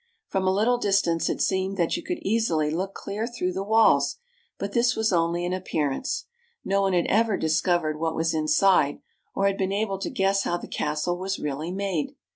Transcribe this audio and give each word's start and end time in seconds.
Prom 0.31 0.47
a 0.47 0.51
little 0.51 0.79
distance 0.79 1.29
it 1.29 1.43
seemed 1.43 1.77
that 1.77 1.95
you 1.95 2.01
could 2.01 2.17
easily 2.23 2.71
look 2.71 2.95
clear 2.95 3.27
through 3.27 3.53
the 3.53 3.61
walls, 3.63 4.17
but 4.57 4.71
this 4.71 4.95
was 4.95 5.13
only 5.13 5.45
an 5.45 5.53
appearance. 5.53 6.25
No 6.65 6.81
one 6.81 6.93
had 6.93 7.05
ever 7.05 7.37
discovered 7.37 7.99
what 7.99 8.15
was 8.15 8.33
inside, 8.33 8.99
or 9.35 9.45
had 9.45 9.59
been 9.59 9.71
able 9.71 9.99
to 9.99 10.09
guess 10.09 10.41
how 10.41 10.57
the 10.57 10.67
castle 10.67 11.19
was 11.19 11.37
really 11.37 11.71
made. 11.71 12.15